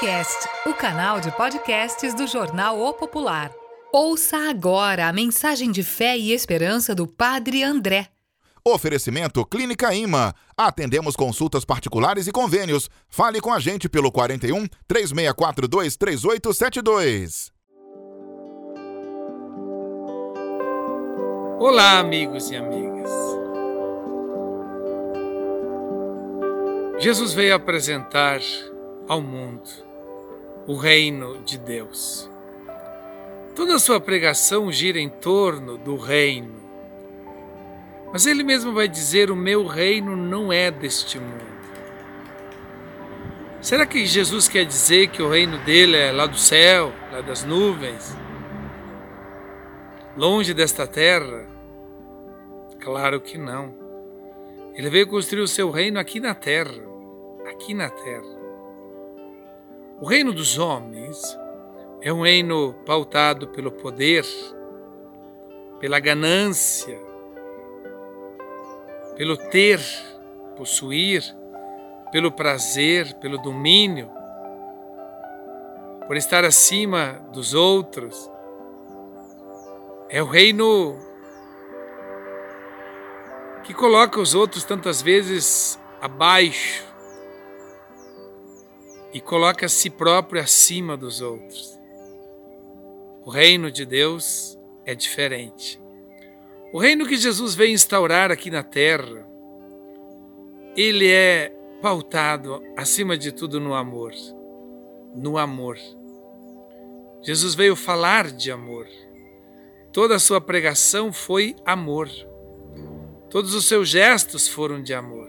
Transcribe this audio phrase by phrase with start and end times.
[0.00, 3.52] Popcast, o canal de podcasts do jornal O Popular.
[3.92, 8.08] Ouça agora a mensagem de fé e esperança do Padre André.
[8.64, 10.34] Oferecimento Clínica Ima.
[10.56, 12.88] Atendemos consultas particulares e convênios.
[13.10, 17.52] Fale com a gente pelo 41 3642 3872.
[21.58, 23.10] Olá, amigos e amigas.
[26.98, 28.40] Jesus veio apresentar
[29.06, 29.89] ao mundo
[30.70, 32.30] o reino de Deus.
[33.56, 36.60] Toda a sua pregação gira em torno do reino.
[38.12, 41.50] Mas ele mesmo vai dizer: O meu reino não é deste mundo.
[43.60, 47.42] Será que Jesus quer dizer que o reino dele é lá do céu, lá das
[47.42, 48.16] nuvens,
[50.16, 51.48] longe desta terra?
[52.78, 53.74] Claro que não.
[54.76, 56.80] Ele veio construir o seu reino aqui na terra,
[57.48, 58.39] aqui na terra.
[60.00, 61.38] O reino dos homens
[62.00, 64.24] é um reino pautado pelo poder,
[65.78, 66.98] pela ganância,
[69.14, 69.78] pelo ter,
[70.56, 71.22] possuir,
[72.10, 74.10] pelo prazer, pelo domínio,
[76.06, 78.30] por estar acima dos outros.
[80.08, 80.98] É o reino
[83.64, 86.89] que coloca os outros tantas vezes abaixo
[89.12, 91.78] e coloca a si próprio acima dos outros.
[93.24, 95.80] O reino de Deus é diferente.
[96.72, 99.26] O reino que Jesus veio instaurar aqui na terra,
[100.76, 101.52] ele é
[101.82, 104.12] pautado, acima de tudo, no amor.
[105.14, 105.76] No amor.
[107.22, 108.86] Jesus veio falar de amor.
[109.92, 112.08] Toda a sua pregação foi amor.
[113.28, 115.28] Todos os seus gestos foram de amor.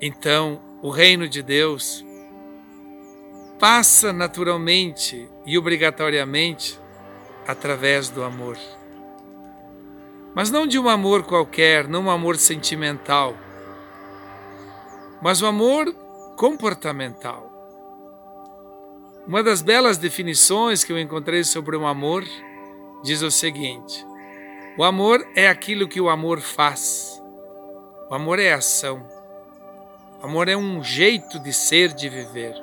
[0.00, 2.04] Então, o reino de Deus
[3.58, 6.78] passa naturalmente e obrigatoriamente
[7.46, 8.56] através do amor.
[10.34, 13.36] Mas não de um amor qualquer, não um amor sentimental,
[15.20, 15.92] mas um amor
[16.36, 17.48] comportamental.
[19.26, 22.24] Uma das belas definições que eu encontrei sobre o um amor
[23.02, 24.06] diz o seguinte:
[24.78, 27.20] o amor é aquilo que o amor faz.
[28.08, 29.17] O amor é ação.
[30.20, 32.54] Amor é um jeito de ser, de viver.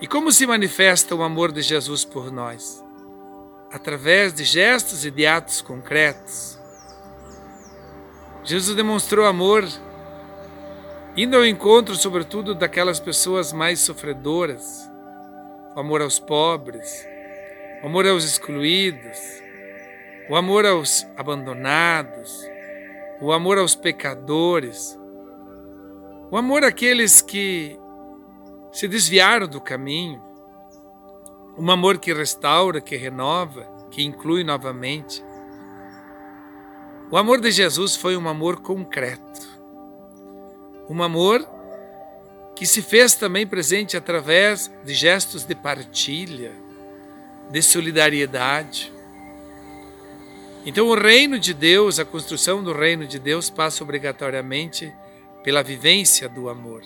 [0.00, 2.84] E como se manifesta o amor de Jesus por nós?
[3.72, 6.58] Através de gestos e de atos concretos.
[8.42, 9.64] Jesus demonstrou amor
[11.16, 14.90] indo ao encontro, sobretudo, daquelas pessoas mais sofredoras,
[15.76, 17.06] o amor aos pobres,
[17.84, 19.18] o amor aos excluídos,
[20.28, 22.44] o amor aos abandonados,
[23.20, 24.98] o amor aos pecadores
[26.30, 27.78] o amor àqueles que
[28.72, 30.20] se desviaram do caminho.
[31.56, 35.24] Um amor que restaura, que renova, que inclui novamente.
[37.10, 39.46] O amor de Jesus foi um amor concreto.
[40.90, 41.48] Um amor
[42.56, 46.52] que se fez também presente através de gestos de partilha,
[47.50, 48.92] de solidariedade.
[50.66, 54.92] Então, o reino de Deus, a construção do reino de Deus passa obrigatoriamente
[55.44, 56.82] pela vivência do amor.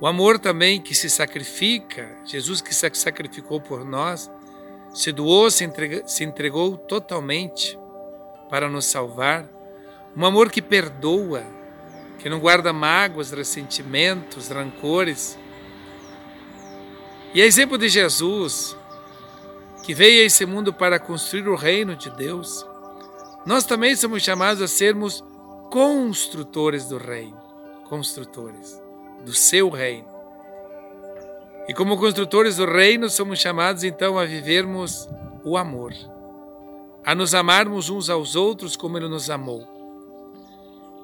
[0.00, 4.28] O amor também que se sacrifica, Jesus que se sacrificou por nós,
[4.92, 7.78] se doou, se entregou, se entregou totalmente
[8.48, 9.48] para nos salvar.
[10.16, 11.44] Um amor que perdoa,
[12.18, 15.38] que não guarda mágoas, ressentimentos, rancores.
[17.32, 18.76] E é exemplo de Jesus,
[19.84, 22.66] que veio a esse mundo para construir o reino de Deus.
[23.46, 25.22] Nós também somos chamados a sermos
[25.70, 27.40] construtores do reino,
[27.88, 28.82] construtores
[29.24, 30.08] do seu reino.
[31.68, 35.08] E como construtores do reino, somos chamados então a vivermos
[35.44, 35.94] o amor,
[37.06, 39.64] a nos amarmos uns aos outros como Ele nos amou.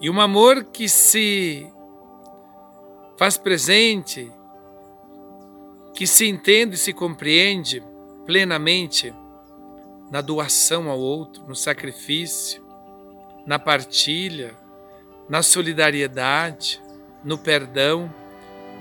[0.00, 1.66] E um amor que se
[3.18, 4.30] faz presente,
[5.94, 7.82] que se entende e se compreende
[8.24, 9.12] plenamente
[10.10, 12.61] na doação ao outro, no sacrifício,
[13.46, 14.54] na partilha,
[15.28, 16.80] na solidariedade,
[17.24, 18.12] no perdão,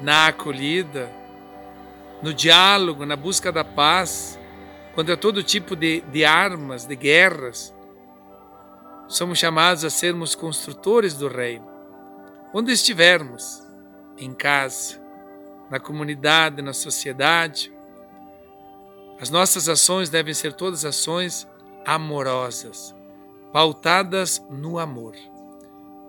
[0.02, 1.10] na acolhida,
[2.22, 4.40] no diálogo, na busca da paz,
[4.94, 7.74] contra todo tipo de, de armas, de guerras.
[9.08, 11.68] Somos chamados a sermos construtores do reino.
[12.54, 13.66] Onde estivermos,
[14.18, 15.02] em casa,
[15.70, 17.72] na comunidade, na sociedade,
[19.20, 21.48] as nossas ações devem ser todas ações
[21.86, 22.96] amorosas
[23.52, 25.16] pautadas no amor.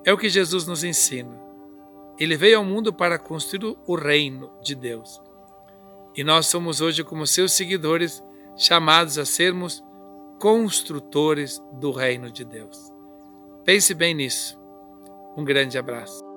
[0.05, 1.41] É o que Jesus nos ensina.
[2.19, 5.21] Ele veio ao mundo para construir o reino de Deus.
[6.15, 8.23] E nós somos hoje, como seus seguidores,
[8.57, 9.83] chamados a sermos
[10.39, 12.93] construtores do reino de Deus.
[13.65, 14.59] Pense bem nisso.
[15.37, 16.32] Um grande abraço.